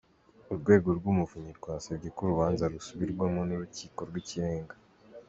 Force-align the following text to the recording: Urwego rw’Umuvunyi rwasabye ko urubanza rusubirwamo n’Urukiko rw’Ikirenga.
Urwego 0.51 0.89
rw’Umuvunyi 0.97 1.51
rwasabye 1.59 2.07
ko 2.15 2.19
urubanza 2.23 2.63
rusubirwamo 2.73 3.41
n’Urukiko 3.49 3.99
rw’Ikirenga. 4.09 4.75